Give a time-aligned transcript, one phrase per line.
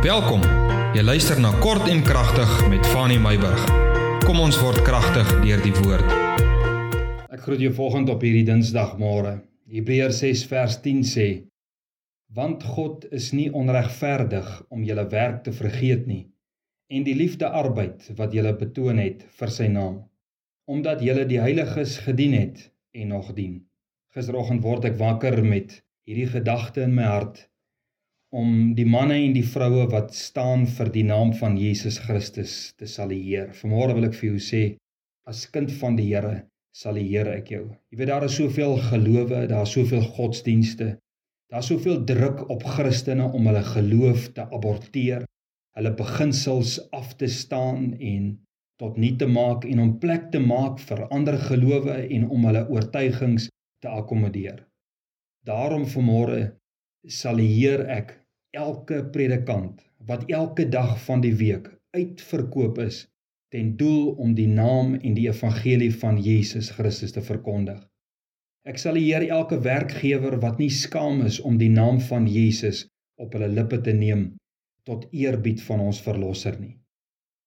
[0.00, 0.40] Welkom.
[0.96, 3.66] Jy luister na Kort en Kragtig met Fanny Meyburg.
[4.24, 6.14] Kom ons word kragtig deur die woord.
[7.28, 9.34] Ek groet jou volgende op hierdie Dinsdagmôre.
[9.68, 11.26] Hebreërs 6 vers 10 sê:
[12.32, 16.24] Want God is nie onregverdig om julle werk te vergeet nie
[16.88, 20.00] en die liefde arbeid wat julle betoon het vir sy naam,
[20.64, 22.64] omdat julle die heiliges gedien het
[22.96, 23.60] en nog dien.
[24.16, 27.49] Gisteroggend word ek wakker met hierdie gedagte in my hart
[28.30, 32.86] om die manne en die vroue wat staan vir die naam van Jesus Christus te
[32.86, 33.50] salueer.
[33.58, 34.62] Vanmôre wil ek vir jou sê
[35.30, 36.36] as kind van die Here
[36.74, 37.64] salueer ek jou.
[37.90, 40.94] Jy weet daar is soveel gelowe, daar is soveel godsdienste.
[41.50, 45.26] Daar's soveel druk op Christene om hulle geloof te aborteer,
[45.74, 48.30] hulle beginsels af te staan en
[48.78, 52.62] tot nie te maak en om plek te maak vir ander gelowe en om hulle
[52.70, 53.50] oortuigings
[53.82, 54.62] te akkommodeer.
[55.46, 56.40] Daarom vanmôre
[57.08, 58.19] salueer ek
[58.50, 63.04] elke predikant wat elke dag van die week uitverkoop is
[63.54, 67.78] ten doel om die naam en die evangelie van Jesus Christus te verkondig.
[68.66, 73.48] Ek salueer elke werkgewer wat nie skaam is om die naam van Jesus op hulle
[73.48, 74.34] lippe te neem
[74.84, 76.74] tot eerbied van ons verlosser nie.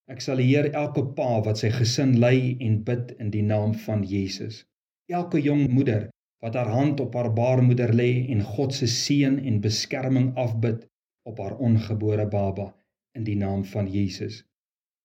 [0.07, 4.63] Ek salueer elke pa wat sy gesin lei en bid in die naam van Jesus.
[5.11, 6.07] Elke jong moeder
[6.43, 10.87] wat haar hand op haar baarmoeder lê en God se seën en beskerming afbid
[11.29, 12.71] op haar ongebore baba
[13.17, 14.43] in die naam van Jesus.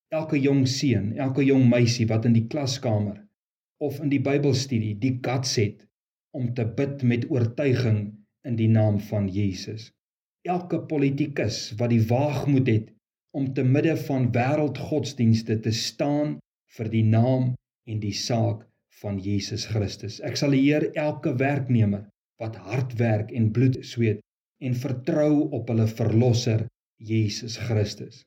[0.09, 3.19] Elke jong seun, elke jong meisie wat in die klaskamer
[3.79, 5.85] of in die Bybelstudie die guts het
[6.35, 8.01] om te bid met oortuiging
[8.47, 9.91] in die naam van Jesus.
[10.47, 12.89] Elke politikus wat die waagmoed het
[13.37, 16.37] om te midde van wêreldgodsdienste te staan
[16.77, 17.53] vir die naam
[17.89, 18.65] en die saak
[19.01, 20.19] van Jesus Christus.
[20.25, 22.07] Ek sal eer elke werknemer
[22.41, 24.23] wat hard werk en bloed sweet
[24.59, 26.65] en vertrou op hulle verlosser
[26.99, 28.23] Jesus Christus.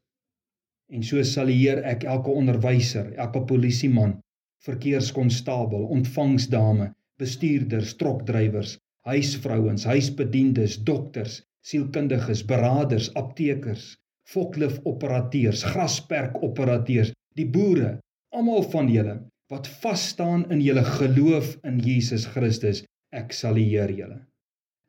[0.92, 4.19] En so sal eer ek elke onderwyser, elke polisieman,
[4.66, 8.76] verkeerskonstabel, ontvangsdame, bestuurders, trokdrywers,
[9.09, 13.92] huisvrouens, huisbediendes, dokters, sielkundiges, beraders, aptekers,
[14.28, 17.97] foklif-operateurs, grasperk-operateurs, die boere,
[18.32, 19.19] almal van julle
[19.53, 22.78] wat vas staan in julle geloof in Jesus Christus,
[23.12, 24.22] ek sal eer julle.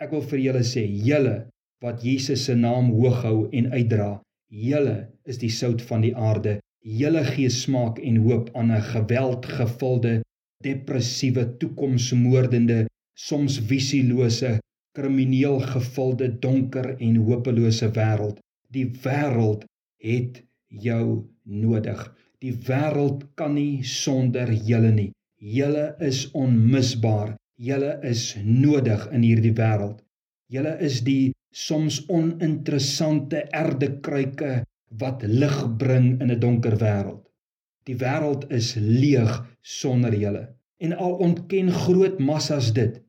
[0.04, 1.36] Ek wil vir julle sê, julle
[1.84, 4.10] wat Jesus se naam hoog hou en uitdra,
[4.68, 4.96] julle
[5.32, 6.58] is die sout van die aarde.
[6.84, 10.14] Julle gee smaak en hoop aan 'n geweldgevulde,
[10.68, 12.80] depressiewe, toekomsmoordende,
[13.28, 14.52] soms visielose,
[14.98, 18.42] krimineel gevulde, donker en hopelose wêreld.
[18.76, 19.64] Die wêreld
[20.10, 21.06] het jou
[21.44, 22.02] nodig.
[22.44, 25.12] Die wêreld kan nie sonder julle nie.
[25.40, 27.36] Julle is onmisbaar.
[27.64, 30.02] Julle is nodig in hierdie wêreld.
[30.52, 34.64] Julle is die soms oninteressante erdekruike
[35.00, 37.22] wat lig bring in 'n donker wêreld.
[37.88, 39.32] Die wêreld is leeg
[39.62, 40.44] sonder julle.
[40.80, 43.00] En al ontken groot massas dit.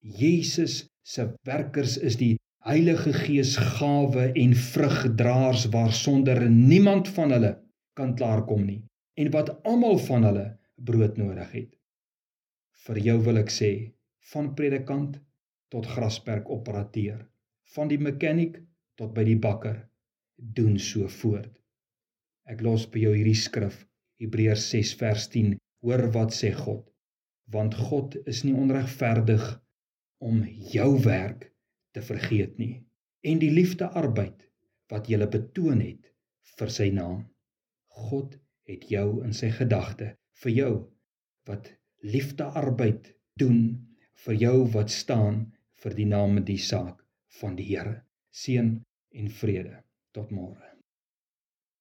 [0.00, 7.52] Jesus se werkers is die Heilige Gees gawe en vrugdraers waarsonder niemand van hulle
[7.94, 8.82] kan klaarkom nie
[9.20, 10.46] en wat almal van hulle
[10.76, 11.70] brood nodig het.
[12.86, 13.70] Vir jou wil ek sê,
[14.32, 15.18] van predikant
[15.72, 17.20] tot grasperk operateur,
[17.74, 18.58] van die mechanic
[18.98, 19.78] tot by die bakker,
[20.38, 21.52] doen so voort.
[22.48, 23.82] Ek los by jou hierdie skrif,
[24.22, 25.56] Hebreërs 6 vers 10.
[25.84, 26.84] Hoor wat sê God?
[27.52, 29.44] Want God is nie onregverdig
[30.24, 31.48] om jou werk
[31.94, 32.74] te vergeet nie
[33.26, 34.44] en die liefde arbeid
[34.92, 36.10] wat jy betoon het
[36.58, 37.24] vir sy naam.
[38.08, 38.36] God
[38.68, 40.12] het jou in sy gedagte
[40.42, 40.72] vir jou
[41.48, 41.70] wat
[42.14, 43.60] liefde arbeid doen
[44.24, 45.44] vir jou wat staan
[45.82, 47.04] vir die naam en die saak
[47.40, 48.00] van die Here.
[48.30, 48.74] Seën
[49.20, 49.84] en vrede.
[50.12, 50.67] Tot môre